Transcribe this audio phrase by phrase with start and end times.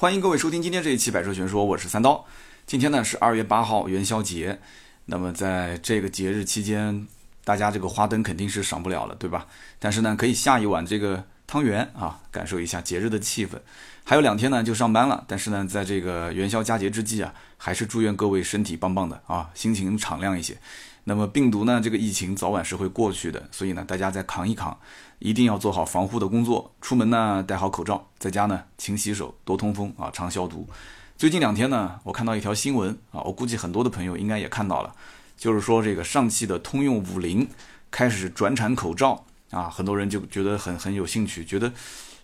[0.00, 2.24] 欢迎各位收听今天这一期《百车全说》，我是三刀。
[2.68, 4.60] 今天呢是二月八号元宵节，
[5.06, 7.08] 那么在这个节日期间，
[7.42, 9.48] 大家这个花灯肯定是赏不了了，对吧？
[9.80, 13.58] 但是呢，可以下一碗这个汤圆啊，感受一下节日的气氛。
[14.04, 20.56] 还有两天呢就上班了，但是呢，在这个元宵佳节之际啊，还是祝愿各位身体棒棒的啊，心情敞亮一些。
[21.02, 24.78] 那么病毒呢，这个疫情早晚是会过去的，所以呢，大家再扛一扛。
[25.18, 30.66] 一定要做好防护的工作，出门呢戴好口罩，在家呢勤洗手，多通风啊，常消毒。
[31.16, 34.94] 最近两天呢，我看到一条新闻啊，我估计很多的朋友应该也看到了，
[35.36, 37.48] 就是说这个上汽的通用五菱
[37.90, 41.72] 开始转产口罩啊，很多人就觉得很很有兴趣，觉得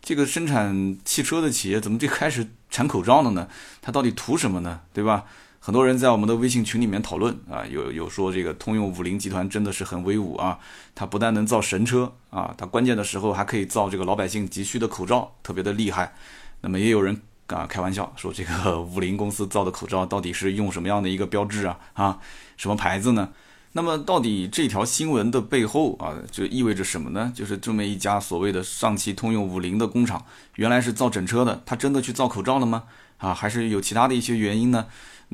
[0.00, 3.48] 这个生产汽车的企业怎么就开始产口罩了呢？
[3.82, 4.82] 它到底图什么呢？
[4.92, 5.24] 对吧？
[5.66, 10.59] 很多人在我们的微信群里面讨论啊，有有说这个通用五菱集团真的是很威武啊，
[10.95, 16.12] 它不但能造神车啊，它关键的时候还可以造这个老百姓急需的口罩，特别的厉害。
[16.60, 22.19] 那么也有人啊开玩笑说，这个五菱公司造的口罩到底是用什么样的一个标志啊啊，
[22.58, 23.31] 什么牌子呢？
[23.72, 27.33] 那么到底这条新闻的背后啊，就意味着什么呢？
[27.34, 32.83] 就是这么一家所谓的上汽通用五菱的工厂，原来是造整车的，它真的去造口罩了吗？
[33.16, 34.84] 啊，还是有其他的一些原因呢？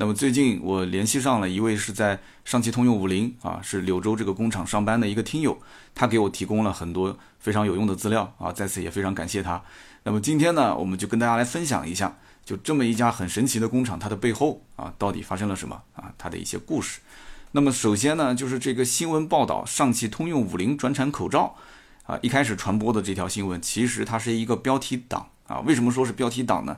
[0.01, 5.55] 那么最近我联系上了一位是在上汽通用五菱啊，是柳州这个工厂上班的一个听友，
[5.93, 9.61] 他给我提供了很多非常有用的资料啊，在此也非常感谢他。
[10.01, 17.01] 那么今天呢，我们就跟大家来分享一下，就这么一家很神奇的工厂，它的背后啊，到底发生了什么啊，它的一些故事。
[17.51, 21.55] 那么首先呢，就是这个新闻报道上汽通用五菱转产口罩
[22.07, 25.59] 啊，一开始传播的这条新闻，其实它是一个标题党啊。
[25.59, 26.75] 为什么说是标题党呢？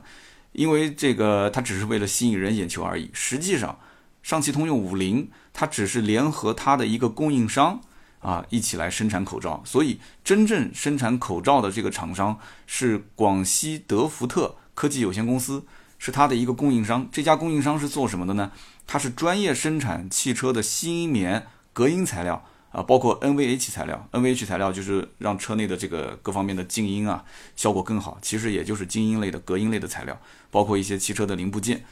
[0.54, 3.10] 因为这个，它只是为了吸引人眼球而已。
[3.12, 3.78] 实际上，
[4.22, 7.80] 上汽通用五菱它只是联合它的一个供应商
[8.20, 9.60] 啊，一起来生产口罩。
[9.66, 15.64] 所以，真正生产口罩的这个厂商是广西德福特科技有限公司，
[15.98, 17.08] 是它的一个供应商。
[17.12, 18.52] 这家供应商是做什么的呢？
[18.86, 22.46] 它是专业生产汽车的吸音棉隔音材料。
[22.74, 31.84] 啊，包括 NVH 材料，NVH 材料就是让车内的这个各方面的静音啊效果更好，其实也就是静音类的、隔音类的材料，包括一些汽车的零部件。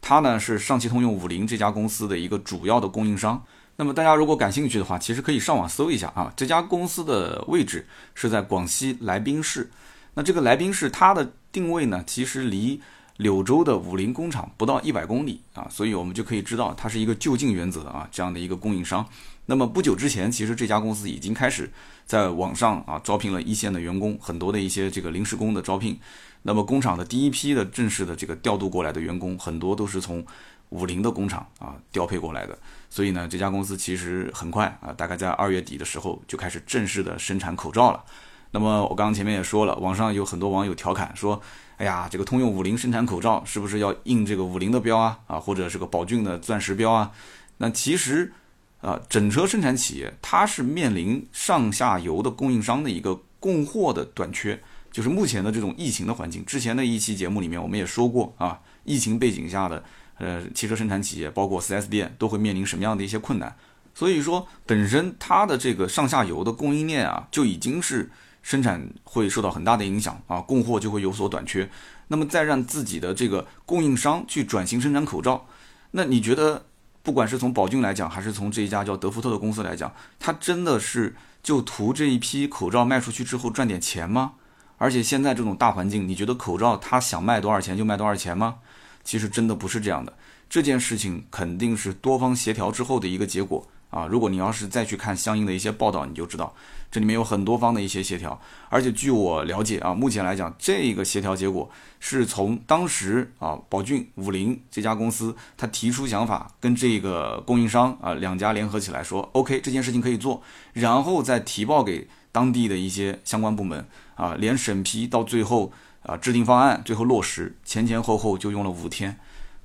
[0.00, 3.44] 它呢是上汽通用五菱这家公司的一个主要的供应商。
[3.76, 9.70] 那么大家如果感兴趣的话，其实可以上网搜一下啊，这家公司的位置是在广西来宾市。
[10.14, 12.80] 那这个来宾市它的定位呢，其实离
[13.18, 19.06] 柳州的五菱工厂不到一百公里啊，所以我们就可以知道它是一个就近原则啊这样的一个供应商。
[19.50, 21.68] 那么不久之前，其实这家公司已经开始
[22.06, 25.98] 在网上啊招聘了一线的员工，很多的一些这个临时工的招聘。
[26.42, 30.24] 那么工厂的第一批的正式的这个调度过来的员工，很多都是从
[30.68, 32.56] 五菱的工厂啊调配过来的。
[32.88, 38.04] 所以呢，这家公司其实很快啊，大概在二月底的时候就开始正式的生产口罩了。
[38.52, 41.42] 那么我刚刚前面也说了，网上有很多网友调侃说
[41.76, 45.18] ：“哎呀，这个通用五菱生产口罩是不是要印这个五菱的标啊？
[45.26, 47.10] 啊，或者是个宝骏的钻石标啊？”
[47.58, 48.32] 那其实。
[48.80, 54.58] 啊，整车生产企业它是面临上下游的供应商的一个供货的短缺，
[54.90, 56.42] 就是目前的这种疫情的环境。
[56.46, 59.84] 之前的一期节目里面我们也说过啊，疫情背景下的
[60.16, 63.54] 呃汽车生产企业，包括 4S 店都会面临什么样的一些困难。
[63.94, 68.10] 所以说，本身它的这个上下游的供应链啊，就已经是
[68.42, 71.68] 生产会受到很大的影响啊，供货就会有所短缺。
[72.08, 75.46] 那么再让自己的这个供应商去转型生产口罩，
[75.90, 76.64] 那你觉得？
[77.02, 84.32] 不管是从宝骏来讲，还是从这一家叫德福特的公司来讲，它真的是就图这一批口罩卖出去之后赚点钱吗？
[84.78, 88.56] 而且现在这种大环境，你觉得口罩它想卖多少钱就卖多少钱吗？
[89.02, 90.12] 其实真的不是这样的，
[90.48, 93.66] 这件事情肯定是多方协调之后的一个结果。
[93.90, 96.54] 啊，如果你要是再去看相应的一些报道，你就知道
[96.90, 115.72] 这里面有很多方的一些协调，而且据我了解啊，目前来讲，这个协调结果是从当时啊，宝骏、五菱这家公司他提出想法，跟这个供应商啊两家联合起来说，OK，这件事情可以做，然后再提报给当地的一些相关部门啊，连审批到最后
[116.02, 119.18] 啊制定方案，最后落实，前前后后就用了五天。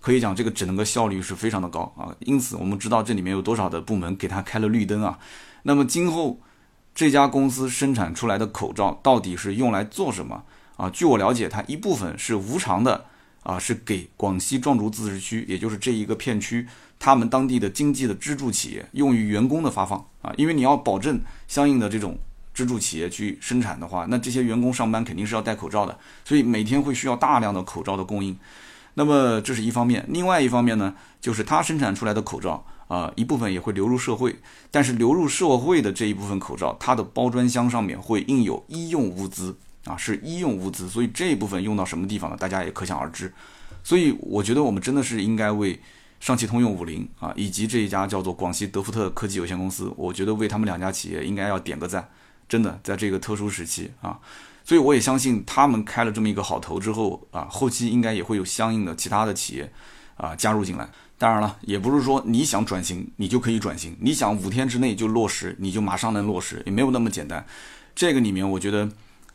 [0.06, 5.18] 可以讲，这个整个效率是非常的高啊，因此我们知道这里面有多少的部门给他开了绿灯啊。
[5.64, 6.40] 那么今后
[6.94, 10.44] 这家公司生产出来的口罩到底是用来做什么
[10.78, 10.88] 啊？
[10.92, 13.06] 据我了解，它一部分是无偿的
[13.42, 16.68] 啊，是给广西壮族自治区，也就是这一个片区
[17.00, 22.16] 他们当地的经济的支柱企业用于员工的发放啊，因为你要保证相应的这种
[22.54, 28.38] 支柱企业去生产的话，那这些员工上班肯定是要戴口罩的，所以每天会需要大量的口罩的供应。
[28.96, 34.36] 那么这是一方面，另外一方面呢，就是它生产出来的口罩啊，一部分也会流入社会，
[34.72, 39.56] 但是流入社会的这一部分口罩，它的包装箱上面会印有医用物资
[39.86, 42.38] 啊，是医用物资，所以这一部分用到什么地方呢？
[42.38, 43.32] 大家也可想而知。
[43.84, 45.80] 所以我觉得我们真的是应该为
[46.20, 52.10] 上汽通用五菱啊，以及这一家叫做广西德福特科技有限公司，我觉得为他们两家企业应该要点个赞。
[52.48, 54.20] 真的，在这个特殊时期啊，
[54.66, 59.72] 所以我也相信他们开了这么一个好头之后啊，后期应该也会有相应的其他的企业
[60.18, 60.90] 啊加入进来。
[61.18, 67.46] 当然了，也不是说你想转型你就可以转型，你想五天之内就落实，你就马上能落实，也没有那么简单。
[67.96, 68.90] 这个里面，我觉得，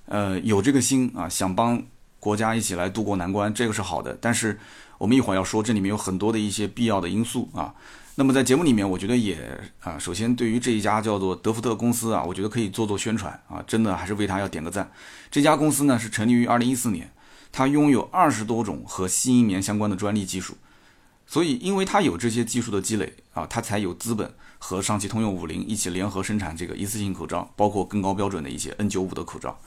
[0.05, 1.83] 呃，有这个心啊，想帮
[2.19, 4.19] 国家一起来渡过难关，这个是好的。
[4.21, 4.59] 但是
[5.01, 7.75] 我们一会儿要说，这里面有很多的一些必要的因素啊。
[8.17, 9.39] 那么在节目里面，我觉得也
[9.81, 14.93] 啊，首先对于这一家叫做德福特公司啊，我觉得可以做做宣传啊，真的还是为他要点个赞。
[15.31, 17.11] 这家公司呢是成立于二零一四年，
[17.51, 20.55] 它拥有二十多种和吸音棉相关的专利技术。
[21.27, 29.59] 所以，因为它有这些技术的积累啊，它才有资本和上汽通用五菱一起联合生产这个一次性口罩，包括更高标准的一些 N95 的口罩。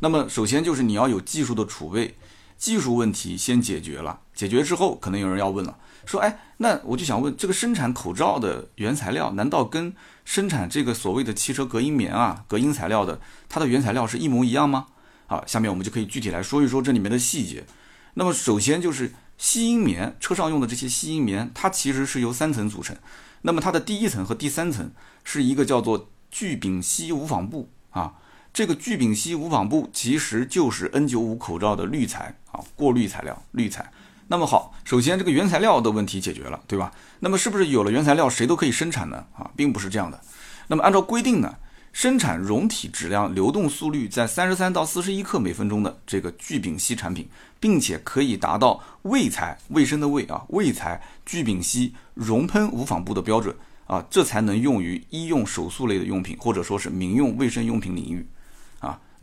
[0.00, 2.14] 那么，首先就是你要有技术的储备，
[2.62, 5.76] 技术问题先解决了，解决之后，可能有人要问了，
[6.06, 9.92] 说，哎，那我就想问，这个生产口罩的原材料，难道跟
[10.24, 14.86] 生产这个所谓的汽车隔音棉啊、隔音材料的它的原材料是一模一样吗？
[15.26, 17.64] 好，下面我们就可以具体来说一说这里面的细节。
[18.14, 19.12] 那么，首先就是。
[19.38, 22.96] 吸音棉，车上用的这些吸音棉，它其实是由三层组成。
[23.40, 24.92] 那么它的第一层和第三层
[25.24, 28.14] 是一个叫做聚丙烯无纺布啊，
[28.52, 33.90] 这个聚丙烯无纺布其实就是 N95 口罩的滤材啊，过滤材料滤材。
[34.28, 36.92] 那么好，首先这个原材料的问题解决了，对吧？
[37.20, 39.24] 那么是不是有了原材料谁都可以生产呢？
[39.34, 40.20] 啊，并不是这样的。
[40.68, 41.54] 那么按照规定呢？
[41.94, 47.26] 生产容体质量流动速率在三十三到四十一克每分钟的这个聚丙烯产品，
[47.58, 53.54] 并且可以达到卫材卫生的卫啊卫材聚丙烯熔喷无纺布的标准
[53.86, 58.26] 啊，这才能用于医用手术类的用品或者说是民用卫生用品领域。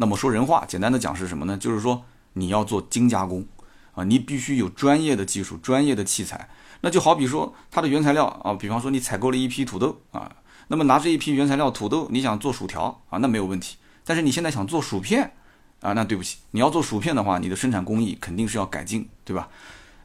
[0.02, 1.58] 那么说人话，简单的讲是什么呢？
[1.58, 3.46] 就是说你要做精加工
[3.94, 6.48] 啊，你必须有专业的技术、专业的器材。
[6.80, 10.32] 那就好比说它的原材料啊，比方说你采购了一批土豆啊。
[10.70, 13.76] 那么拿这一批原材料土豆，你想做薯条啊，那没有问题。
[14.06, 15.34] 但是你现在想做薯片
[15.82, 19.50] 啊，那对不起，你要做薯片的话，你的生产工艺肯定是要改进，对吧？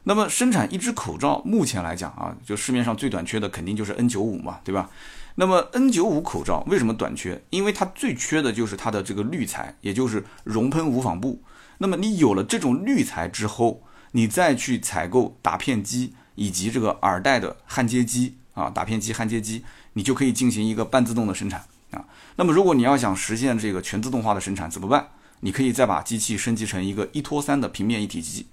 [0.03, 4.89] 那么生产一只口罩，目前来讲啊，就市面上最短缺的肯定就是 N95 嘛，对吧？
[5.35, 7.43] 那么 N95 口罩为什么短缺？
[7.49, 11.41] 因为它最缺的就是它的这个滤材，也就是熔喷无纺布。
[11.77, 19.63] 那么你有了这种滤材之后，你再去采购打片机以及这个耳带的焊接机啊，打片机、焊接机。
[19.97, 22.03] 你就可以进行一个半自动的生产啊。
[22.35, 25.07] 那么，如果你要想实现这个全自动化的生产，怎么办？
[25.39, 28.47] 你可以再把机器升级成一个一拖三的平面一体机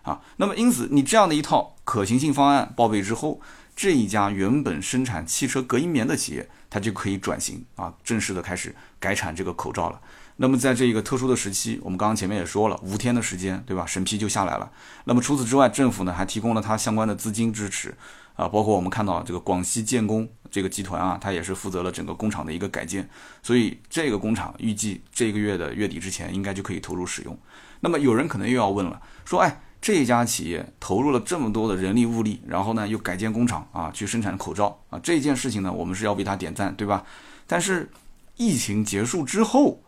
[0.00, 0.22] 啊。
[0.38, 3.38] 那么，因此你这样的一套可行性方案报备之后，
[3.74, 10.00] 这一家原本生产汽车隔音棉的企业，它就可以转型啊，正式的开始改产这个口罩了。
[10.36, 13.84] 那么，在这个特殊的时期，我们刚刚前面也说了，五天的时间，对吧？
[13.84, 14.70] 审批就下来了。
[15.04, 17.94] 那么除此之外，政府呢还提供了它相关的资金支持。
[18.34, 23.06] 啊，包括我们看到这个广西建工这个集团啊，它也是负责了整个工厂的一个改建，
[23.42, 27.38] 所以这个工厂预计这个月的月底之前应该就可以投入使用。
[27.80, 37.04] 那么有人可能又要问了，说，哎，这家企业投入了这么多的人力物力，然后呢又改建工厂啊，去生产口罩啊，这件事情呢，我们是要为他点赞，对吧？
[37.48, 37.90] 但是
[38.36, 39.82] 疫情结束之后，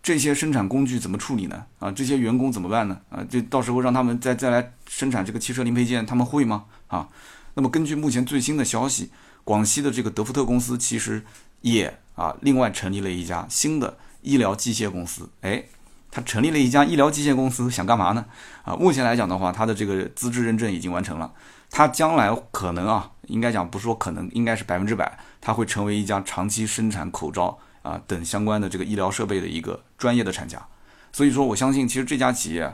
[0.00, 1.66] 这些生产工具怎么处理呢？
[1.80, 3.00] 啊，这些员工怎么办呢？
[3.10, 6.66] 啊，就到时候让他们再再来生产这个汽车零配件，他们会吗？
[6.86, 7.08] 啊？
[7.54, 9.10] 那么根据目前最新的消息，
[9.42, 11.22] 广西的这个德福特公司其实
[11.60, 15.28] 也啊另外成立了一家新的医疗机械公司。
[15.40, 15.64] 哎，
[16.12, 18.24] 他成立了一家医疗机械公司，想干嘛呢？
[18.62, 21.32] 啊，目前来讲的话，他的这个资质认证已经完成了。
[21.70, 30.64] 他将来可能啊，应该讲不是说可能，应该是百分之百，他会成为一家长期生产口罩啊等相关的这个医疗设备的一个专业的厂家。
[31.10, 32.72] 所以说，我相信其实这家企业。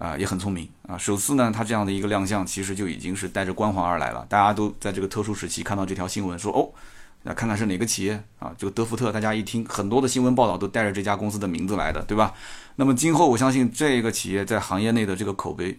[0.00, 0.96] 啊，也很聪明啊！
[0.96, 4.24] 首次呢，他这样的一个亮相，其实就已经是带着光环而来了。
[4.30, 6.72] 大家都在这个特殊时期看到这条新闻，说哦，
[7.22, 8.54] 那看看是哪个企业啊？
[8.56, 12.32] 这个德福特，大家一听，很多的新闻报道都带着这家公司的名字来的，对吧？
[12.76, 15.78] 那么今后我相信这个企业在行业内的这个口碑，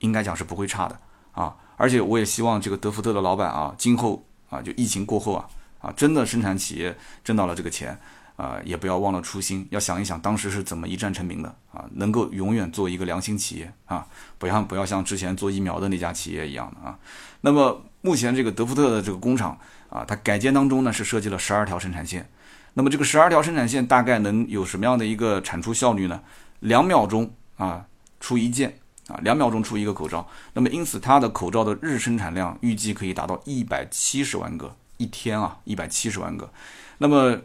[0.00, 0.98] 应该讲是不会差的
[1.32, 1.54] 啊！
[1.76, 5.48] 而且我也希望这个德福特的老板啊，今后啊，就疫情过后啊，
[5.80, 7.98] 啊，真的生产企业挣到了这个钱。
[8.34, 14.04] 啊，也不要忘了初心，要想一想当时是怎么一战成名的啊，能够永远做一个良心企业啊，
[14.38, 16.98] 不要不要像之前做疫苗的那家企业一样的啊。
[17.42, 19.56] 那么目前这个德福特的这个工厂
[19.92, 22.28] 啊，它改建当中呢是设计了十二条生产线，
[22.74, 26.22] 那么这个十二条生产线大概能有什么样的一个产出效率呢？
[26.60, 27.84] 两秒钟啊
[28.18, 36.50] 出一件啊，两秒钟出一个口罩，那么因此它的口罩的日生产量预计可以达到一百七十万个一天啊，一百七十万个，
[36.98, 37.38] 那么。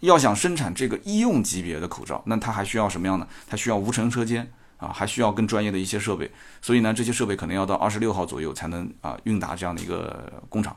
[0.00, 3.26] 要想生产这个医用级别的口罩，那它还需要什么样呢？
[3.48, 6.30] 它需要无尘车间啊，还需要更专业的一些设备。
[6.60, 10.76] 所以呢，这些设备可能要到二十六号左右才能啊运达这样的一个工厂。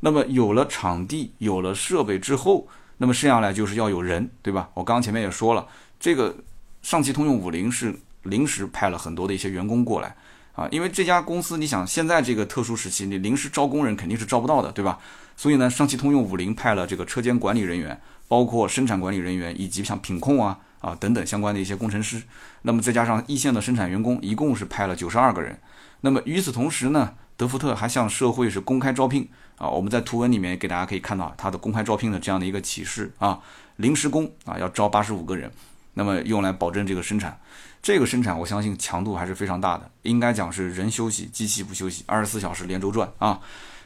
[0.00, 2.66] 那么有了场地，有了设备之后，
[2.98, 4.68] 那么剩下来就是要有人，对吧？
[4.74, 5.66] 我刚刚前面也说了，
[5.98, 6.34] 这个
[6.82, 10.16] 上汽通用五菱是临时派了很多的一些员工过来。
[10.52, 14.98] 啊，因为这家公司，你想现在这个特殊时期，你临时招工人肯定是招不到的，对吧？
[15.36, 22.20] 所以呢，上汽通用五菱派了这个车间管理人员，包括生产管理人员，以及像品控啊啊等等相关的一些工程师。
[22.62, 25.58] 那么再加上一线的生产员工，一共是派了九十二个人。
[26.02, 29.68] 那么与此同时呢，德福特还向社会是公开招聘啊。
[29.68, 33.38] 我们在图文里面给大家可以看到它的公开招聘的这样的一个启示啊，
[33.76, 35.52] 临时工啊要招八十五个人，
[35.94, 37.38] 那么用来保证这个生产。
[37.82, 43.40] 这个生产我相信强度还是非常大的，应该讲是人休息，机器不休息，二十四小时连轴转啊。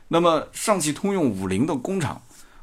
[0.09, 2.21] 那么上汽通用五菱的工厂，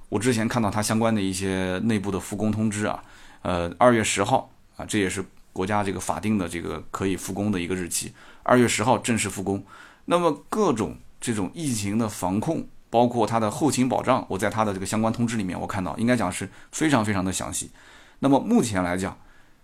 [0.10, 3.02] 我之前看到它相关的一些内部的复工通知啊，
[3.44, 8.14] 呃，二月十号啊，这也是国家这个法定的这个可以复工的一个日期，
[8.44, 9.64] 二月十号正式复工。
[10.06, 17.72] 那么各种这种疫情的防控，包括它的后勤保障，我在它的这个相关通知里面我看到，应该讲是非常非常的详细。
[18.20, 19.18] 那么目前来讲，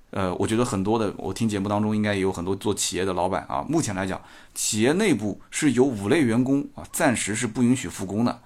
[0.09, 3.63] 呃，我觉得很多的，我听节目当中应该也有很多做企业的老板啊。
[3.67, 4.19] 目前来讲，
[4.55, 8.39] 企业内部是有五类员工啊，暂时是不允许复工的，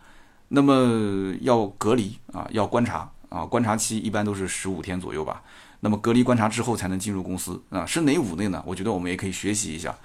[0.49, 5.43] 那么要隔离啊，要观察啊，观察期一般都是十五天左右吧。
[5.81, 8.63] 那么隔离观察之后才能进入公司啊，是哪五类呢？
[8.65, 9.95] 我觉得我们也可以学习一下。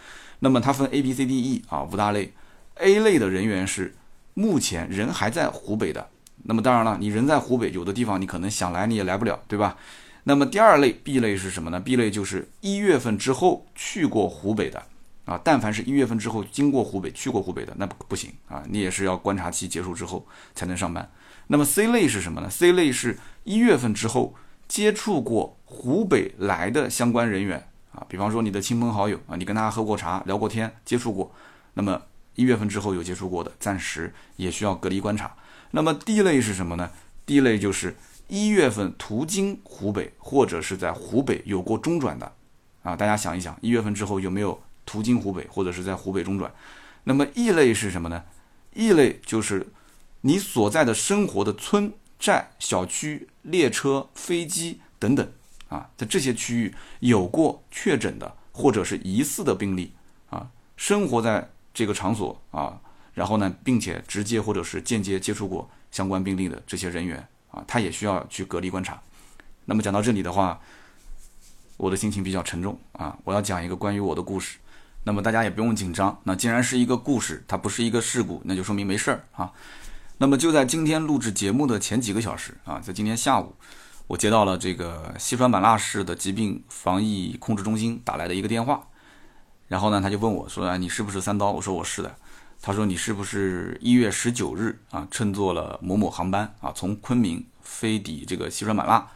[0.40, 2.33] 那么它分 A、B、C、D、E 啊五大类
[2.76, 3.95] ，A 类的人员是
[4.38, 6.09] 目前人还在湖北的。
[6.43, 9.76] 那么当然了，你人在湖北，有的地方你可能想来你也来不了，对吧？
[10.25, 14.83] 那么第二类 B 类是什么呢？B 类就是一月份之后去过湖北的
[15.25, 21.11] 啊，但凡是一月份之后经过湖北去过湖北的，那不不行啊，你也是要观察期结束之后才能上班。
[21.47, 24.35] 那么 C 类是什么呢？C 类是一月份之后
[24.69, 31.33] 接触过湖北来的相关人员啊，比方说你的亲朋好友啊，你跟他喝过茶聊过天接触过，
[31.75, 32.02] 那么
[32.37, 35.35] 一月份之后有接触过的，暂时也需要隔离观察。
[35.73, 36.90] 那么 D 类是什么呢
[37.26, 37.97] ？D 类就是。
[38.28, 42.33] 一月份途经湖北或者是在湖北有过中转的，
[42.83, 46.52] 啊，大家想一想，一月份之后有没有途经湖北或者是在湖北中转？
[47.05, 48.25] 那么异类是什么呢？
[48.75, 49.69] 异类就是
[50.23, 55.31] 你所在的生活的村寨、小区、列车、飞机等等，
[55.69, 59.93] 啊，在这些区域有过确诊的或者是疑似的病例，
[60.31, 62.80] 啊，生活在这个场所啊，
[63.12, 67.18] 然后呢，并且直接或者是间接接触过相关病例的这些人员。
[67.50, 69.00] 啊，他也需要去隔离观察。
[69.64, 70.61] 那么讲到这里的话，
[71.76, 73.16] 我的心情比较沉重啊。
[73.25, 74.59] 我要讲一个关于我的故事。
[75.04, 76.18] 那么大家也不用紧张。
[76.25, 79.52] 那既然是一个故事，它不是一个事故，那就说明没事儿啊。
[80.18, 83.54] 那么就在今天录制节目的前几个小时啊，在今天下午，
[84.06, 88.87] 我接到了这个西双版纳市的疾病防疫控制中心打来的一个电话。
[89.68, 92.14] 然后呢，他就问我说：“啊，你是不是三刀？”我说：“我是的。”
[92.62, 99.06] 他说：“你是不是一月十九日啊，乘坐了某某航班啊，从昆明飞抵这个西双版纳？”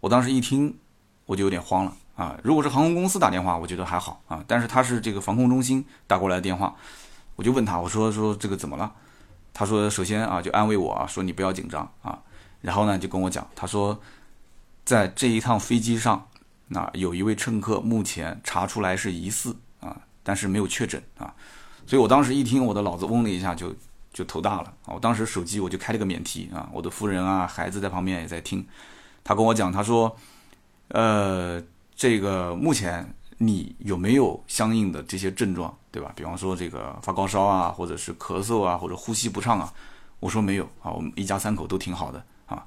[0.00, 0.76] 我当时一听，
[1.26, 2.38] 我就有点慌了啊。
[2.42, 6.74] 如果是航空公司打电话，我觉得还好啊，但是他是这个防控中心打过来的电话，
[7.36, 8.92] 我就问他，我说说这个怎么了？
[9.56, 12.18] 他说：“首先啊，就安慰我啊，说你不要紧张啊。
[12.60, 14.00] 然后呢，就跟我讲，他说，
[14.84, 16.28] 在这一趟飞机上，
[16.74, 21.32] 那有一位乘客目前查出来是疑似啊，但是没有确诊啊。”
[21.86, 23.72] 所以我当时一听，我的脑子嗡了一下，就
[24.12, 24.94] 就头大了啊！
[24.94, 28.66] 我当时手机我就开了个免提啊，我的夫人啊、孩子在旁边也在听。
[29.22, 30.16] 他跟我讲，他说
[30.88, 31.62] ：“呃，
[31.94, 36.10] 这个目前你有没有相应的这些症状，对吧？
[36.16, 39.72] 比方说这个发高烧啊，或者是咳嗽啊，或者呼吸不畅啊？”
[40.20, 42.66] 我说没有啊，我们一家三口都挺好的啊。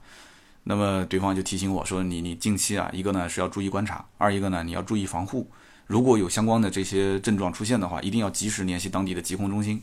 [0.70, 5.50] 那么对方就提醒我说：“你你近期啊，一个呢是要注意观察，二一个呢你要注意防护。”
[5.88, 9.82] 如果有相关的这些症状出现的话，一定要及时联系当地的疾控中心。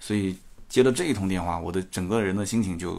[0.00, 2.98] 所以接了这一通电话，我的整个人的心情就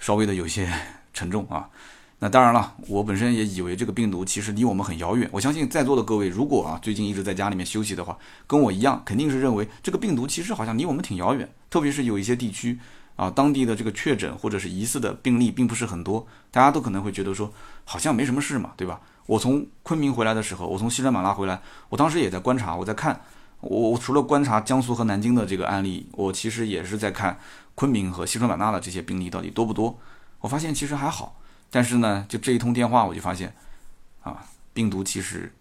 [0.00, 0.68] 稍微的有些
[1.14, 1.70] 沉重啊。
[2.18, 5.30] 那当然了，我本身也以为这个病毒其实离我们很遥远。
[5.32, 11.48] 我相信在座的各位，如果啊最近一直在家里面休息的话，跟我一样，肯定是认为这个病毒其实好像离我们挺遥远。
[11.70, 12.78] 特别是有一些地区
[13.20, 17.52] 啊，当地的这个确诊或者是疑似的病例并不是很多，大家都可能会觉得说
[17.84, 18.98] 好像没什么事嘛，对吧？
[19.26, 21.60] 我从昆明回来的时候，我从西双版纳回来，
[21.90, 23.20] 我当时也在观察，我在看，
[23.60, 27.38] 我除了观察江苏和南京的这个案例，我其实也是在看
[27.74, 29.98] 昆明和西双版纳的这些病例到底多不多。
[30.40, 33.54] 我发现其实还好，但是呢，就这一通电话，我就发现，
[34.22, 35.52] 啊，病毒其实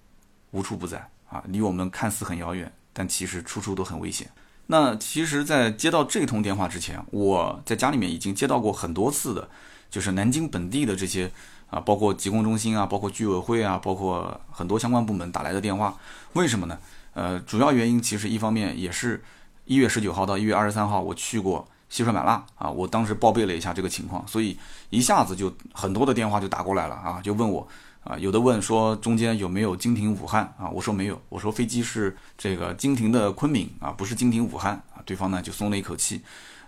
[0.51, 4.29] 无处不在啊，离我们看似很遥远，但其实处处都很危险。
[4.71, 9.49] 那其实，在接到这通电话之前，我在家里面已经接到过很多次的，
[9.89, 11.31] 就是南京本地的这些
[11.71, 15.97] 啊，包括疾控中心啊，包括居委会啊，包括很多相关部门打来的电话。
[16.33, 16.77] 为什么呢？
[17.15, 19.23] 呃，主要原因其实一方面也是
[19.65, 24.55] 一月十九号到一月二十三号我去过西双版纳啊，我当时报备了一下这个情况，所以
[24.91, 27.67] 一下子就很多的电话就打过来了啊，就问我。
[28.03, 30.69] 啊，有的问说中间有没有经停武汉啊？
[30.69, 35.03] 我说没有，我说飞机是这个经停的昆明啊，不是经停武汉啊。
[35.05, 36.21] 对方呢就松了一口气。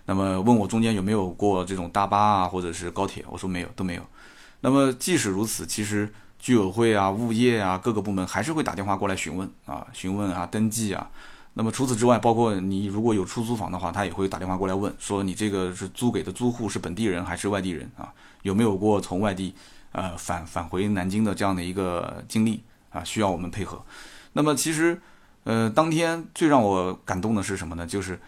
[0.04, 3.24] 那么问我中间有没有过这种大巴啊，或者是高铁？
[3.28, 4.02] 我说没有，都没有。
[4.60, 11.10] 那么即使如此，其实居委会啊、物业啊各个部门还是会打电话过来询问啊、询问啊、登记啊。
[11.54, 18.12] 那么除此之外，包括你如果有出租房的话，他也会打电话过来问，说你这个是租给的租户是本地人还是外地人啊？
[18.42, 19.54] 有没有过从外地？
[19.92, 23.84] 呃，返返回南京的这样的一个经历啊，需要我们配合。
[24.32, 25.00] 那么其实，
[25.44, 27.86] 呃，当天最让我感动的是什么呢？
[27.86, 28.18] 就是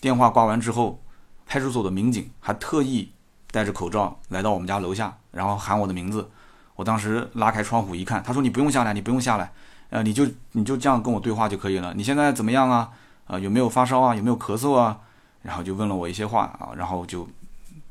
[0.00, 1.02] 电话挂完之后，
[1.46, 3.10] 派出所的民警还特意
[3.50, 6.30] 戴着口罩来到我们家楼下，然后喊我的名字。
[6.76, 9.52] 我当时拉开窗户一看，他说：“你不用下来，你不用下来，
[9.90, 11.94] 呃，你就你就这样跟我对话就可以了。
[11.94, 12.90] 你现在怎么样啊？
[13.26, 14.14] 啊，有没有发烧啊？
[14.14, 14.98] 有没有咳嗽啊？”
[15.40, 17.26] 然后就问了我一些话啊，然后就。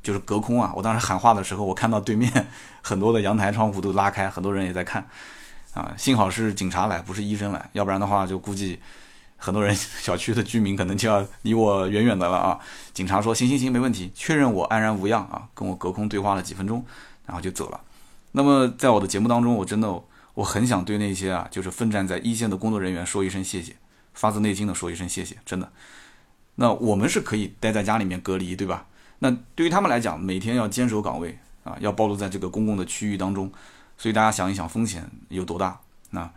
[0.04, 0.72] 就是隔空啊！
[0.76, 2.30] 我当时喊话的时候，我看到对面
[2.84, 5.08] 很多的阳台窗户都拉开，很多人也在看，
[5.74, 8.80] 啊，幸好是警察来，不是医生来，要不然的话就估计
[9.38, 12.60] 很多人 小区的居民可能就要离我远远的了啊！
[12.94, 16.86] 警察说行行行，没问题，确认我安然无恙啊，跟我隔空对话了几分钟，
[17.26, 17.80] 然后就走了。
[18.34, 19.90] 那么在我的节目当中，我真的
[20.34, 23.76] 我很想对那些啊，就是奋战在一线的工作人员说一声谢谢，
[24.14, 25.72] 发自内心的说一声谢谢，真的。
[26.56, 28.86] 那我们是可以待在家里面隔离，对吧？
[29.20, 33.52] 那对于他们来讲，每天要坚守岗位啊，要暴露在这个公共的区域当中，
[33.98, 35.80] 所以大家想一想风险有多大？
[36.10, 36.30] 那，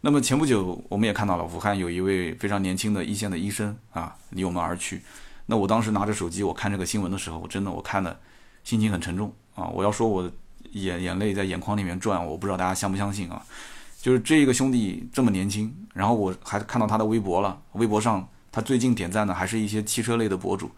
[0.00, 5.02] 那么前不久我们也看到了，武汉有一位非常年轻的一线的医生啊，离我们而去。
[5.46, 8.18] 那我当时拿着手机，我看这个新闻的时候，我真的我看的
[8.64, 9.66] 心情很沉重啊！
[9.66, 10.30] 我要说我
[10.72, 13.44] 眼眼泪在眼眶里面转，我不知道大家相不相信啊？
[14.00, 20.70] 就是这个兄弟这么年轻，然后我还看到他的微博了，微博上他最近点赞的还是一些汽车类的博主。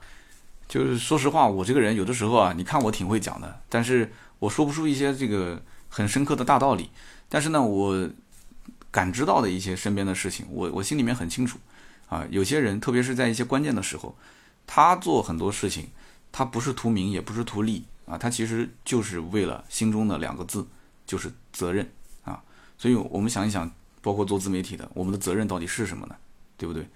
[0.73, 6.89] 就是说实话，我这个人有的时候啊，你看我挺会讲的，但是我说不出一些这个很深刻的大道理。
[7.29, 8.09] 但是呢，我
[8.91, 11.59] 感知到的一些身边的事情，我我心里面很清楚。
[12.09, 14.17] 啊，有些人，特别是在一些关键的时候，
[14.67, 15.91] 他做很多事情，
[16.33, 20.67] 他不是图名，也不是图利啊，他其实就是为了心中的两个字，
[21.07, 21.87] 就是责任
[22.25, 22.43] 啊。
[22.79, 26.17] 所以我们想一想，包括做自媒体的，我们的责任到底是什么呢？
[26.57, 26.89] 对不对？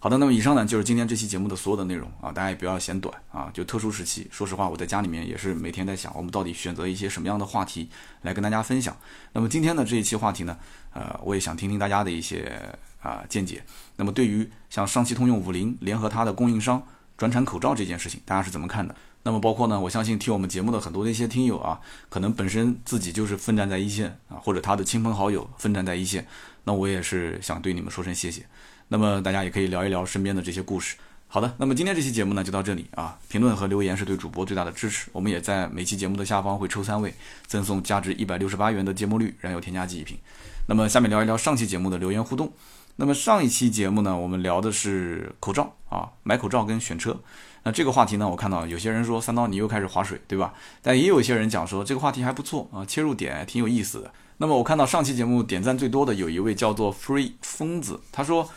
[0.00, 3.50] 好的，那么以上呢就是今天这期节目的所有的内容啊，大家也不要嫌短啊。
[3.52, 7.88] 就特殊时期，说实话，我在家里面也是每天在想，我们到底选择一些什么样的话题
[8.22, 8.96] 来跟大家分享。
[9.32, 10.56] 那么今天的这一期话题呢，
[10.92, 13.64] 呃，我也想听听大家的一些啊见解。
[13.96, 16.80] 那么对于像上汽通用五菱联合它的供应商
[17.16, 18.94] 转产口罩这件事情，大家是怎么看的？
[19.24, 26.24] 那么包括呢，我相信听我们节目的很多的一些听友啊，可能本身自己就是奋战在一线啊，或者他的亲朋好友奋战在一线，
[26.62, 28.46] 那我也是想对你们说声谢谢。
[28.88, 30.96] 那么大家也可以聊一聊身边的这些故事。
[31.30, 33.18] 好的，那么今天这期节目呢就到这里啊。
[33.28, 35.10] 评论和留言是对主播最大的支持。
[35.12, 37.12] 我们也在每期节目的下方会抽三位，
[37.46, 40.16] 赠送价值一百六十八元的芥末绿燃油添加剂一瓶。
[40.66, 42.50] 那么下面聊一聊上期节目的留言互动。
[42.96, 47.14] 那么上一期节目呢，我们聊的是口罩啊，买口罩跟选车。
[47.64, 50.54] 那这个话题呢，我看到有些人说三刀你又开始划水，对吧？
[50.80, 54.10] 但也有一些人讲说这个话题还不错啊，切入点挺有意思的。
[54.38, 58.48] 那么我看到上期节目点赞最多的有一位叫做 Free 疯子，他说。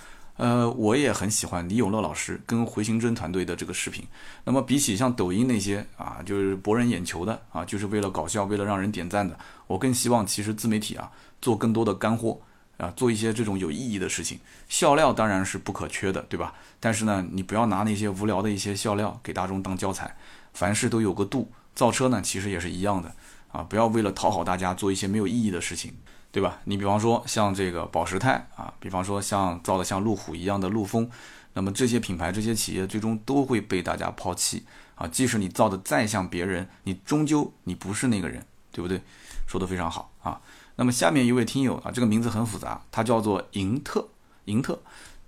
[0.42, 4.04] 呃，我也很喜欢李永乐老师跟回形针团队的这个视频。
[4.44, 11.12] 那么比起像抖音那些啊，就是博人眼球的啊，就是为了搞笑，为了让人点赞的，我更希望其实自媒体啊，
[11.44, 12.42] 做更多的干货
[12.78, 14.40] 啊，做一些这种有意义的事情。
[14.68, 16.56] 笑料当然是不可缺的，对吧？
[16.80, 20.18] 但是呢，你不要拿那些无聊的一些笑料给大众当教材。
[20.56, 23.14] 凡事都有个度，造车呢其实也是一样的
[23.52, 25.94] 啊，不要为了讨好大家做一些没有意义的事情。
[26.32, 26.60] 对吧？
[26.64, 31.10] 你比方说像这个保时泰啊，比方说像造的像路虎一样的陆风，
[31.54, 34.66] 那么这些品牌、这些企业最终都会被大家抛弃
[34.96, 35.06] 啊。
[35.06, 39.02] 即使你造的再像别人，你终究你不是那个人，对不对？
[39.46, 40.40] 说的非常好啊。
[40.78, 44.08] 那么下面一位听友啊，这个名字很复杂，他叫做银特
[44.46, 44.80] 银特，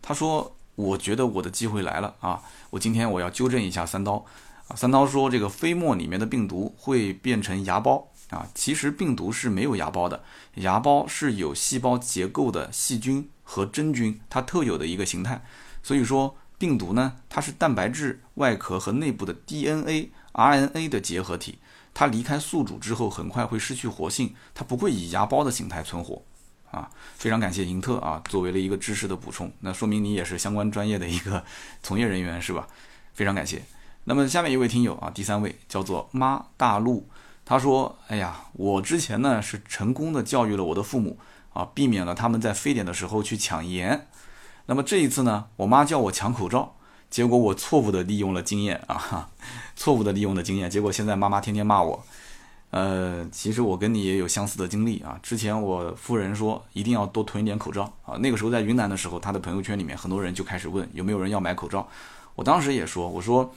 [0.02, 2.42] 他说：“我觉得我的机会来了啊！
[2.70, 4.26] 我今天我要纠正一下三刀
[4.70, 4.76] 啊。
[4.76, 10.24] 三刀说这个飞沫里面的病毒会变成芽孢。”啊，其实病毒是没有芽孢的，
[10.56, 15.44] 芽孢是有细胞结构的细菌和真菌，它特有的一个形态。
[15.84, 21.60] 所以说，病毒呢，它是蛋白质外壳和内部的 DNA、RNA 的结合体，
[21.94, 26.24] 它离开宿主之后，很快会失去活性，它不会以芽孢的形态存活。
[26.72, 31.44] 啊，非常感谢银特啊，作为了一个知识的补充，那说明你也是相关专业的一个
[31.84, 32.68] 从业人员是吧？
[33.14, 33.62] 非常感谢。
[34.06, 37.08] 那么下面一位听友啊，第三位叫做妈大陆，
[37.46, 41.18] 他说：“哎呀，我之前呢是成功的教育了我的父母
[41.52, 44.08] 啊，避免了他们在非典的时候去抢盐。
[44.68, 46.76] 那么这一次呢，我妈叫我抢口罩，
[47.10, 49.30] 结果我错误的利用了经验啊，
[49.76, 52.06] 错误的利用了经验，结果现在妈妈天天骂我。
[52.70, 55.20] 呃，其实我跟你也有相似的经历啊。
[55.22, 61.86] 之前我夫人说一定要多囤一点口罩啊，那个时候在云南的时候，她的朋友圈里面很多人就开始问有没有人要买口罩，
[62.36, 63.54] 我当时也说，我说。”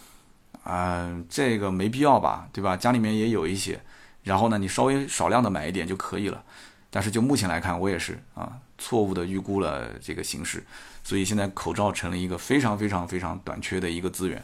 [0.68, 2.76] 嗯，这个没必要吧，对吧？
[2.76, 3.80] 家里面也有一些，
[4.24, 6.42] 然后呢，你稍微少量的买一点就可以了。
[6.90, 10.64] 但是就目前来看，我也是啊，错误的预估了这个形势，
[11.04, 14.42] 所以现在口罩成了一个非常非常非常短缺的一个资源。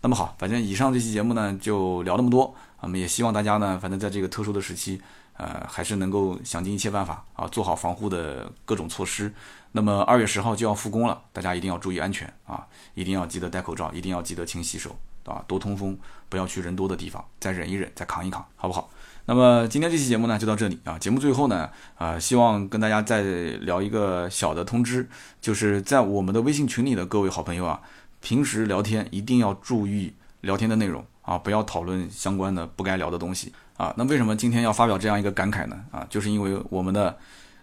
[0.00, 5.00] 那么好，反正以上这期节目呢就聊那么多，我们也希望大家呢，反正在这个特殊的时期，
[5.36, 9.32] 呃，还是能够想尽一切办法啊，做好防护的各种措施。
[9.72, 14.96] 那么二月十号就要复工了，大家一定要注意安全啊，一定要记得戴口罩，一定要记得勤洗手。
[15.24, 15.96] 啊，多通风，
[16.28, 18.90] 不要去人多的地方，再忍一忍，再扛一扛，好不好？
[19.24, 20.98] 那么今天这期节目呢，就到这里啊。
[20.98, 25.08] 节目最后呢，啊，希望跟大家再聊一个小的通知，
[25.40, 27.80] 就是在我们的微信群里的各位好朋友啊，
[28.20, 33.94] 平时聊天一定要注意聊天的内容啊，不要讨论相关的不该聊的东西啊。
[33.96, 35.84] 那为什么今天要发表这样一个感慨呢？
[35.90, 37.16] 啊，就是因为我们的。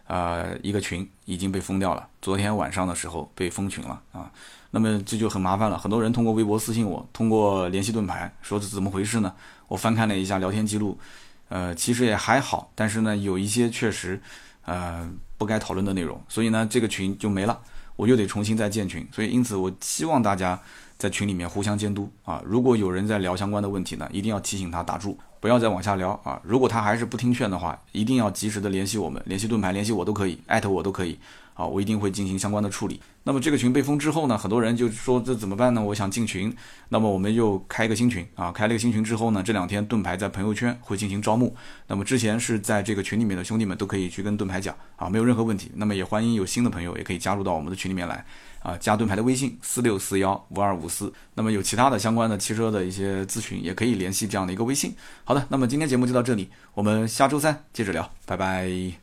[0.08, 4.30] 呃，一个群已经被封掉了，昨天晚上的时候被封群了啊，
[4.70, 5.78] 那么这就很麻烦了。
[5.78, 9.34] 很多人通过微博私信我，通过联系盾牌，说是怎么回事呢？
[9.70, 11.00] 我翻看了一下聊天记录，
[11.48, 14.22] 呃，其实也还好，但是呢，有一些确实，
[14.66, 17.58] 呃，不该讨论的内容，所以呢，这个群就没了，
[17.96, 19.08] 我又得重新再建群。
[19.14, 20.60] 所以因此，我希望大家
[20.98, 25.18] 在群里面互相监督啊，如果有人在聊相关的问题呢，一定要提醒他打住。
[25.42, 26.40] 不要再往下聊啊！
[26.44, 31.18] 如果他还是不听劝的话，一定要及时的联系我们，联系盾牌，联系我都可以，艾特我都可以
[31.56, 31.66] 啊！
[31.66, 33.02] 我一定会进行相关的处理。
[33.24, 35.82] 那么这个群被封之后呢，很多人就说这怎么办呢？
[35.82, 36.56] 我想进群，
[36.90, 38.52] 那么我们又开一个新群啊！
[38.52, 41.56] 开了一个新群之后呢，这两天盾牌在朋友圈会进行招募。
[41.88, 45.72] 那么之前是在这个群里面的兄弟们都可以去跟盾牌讲啊，没有任何问题。
[45.74, 48.24] 那么也欢迎有新的朋友也可以加入到我们的群里面来。
[48.62, 54.94] 啊，加盾牌的微信四六四幺五二五四，那么有其他的相关的汽车的一些咨询，也可以联系这样的一个微信。
[55.32, 59.01] 好的，那么今天节目就到这里，我们下周三接着聊，拜拜。